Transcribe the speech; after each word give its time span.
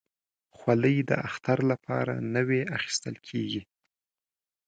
خولۍ 0.57 0.97
د 1.09 1.11
اختر 1.27 1.59
لپاره 1.71 2.13
نوي 2.35 2.61
اخیستل 2.77 3.15
کېږي. 3.27 3.61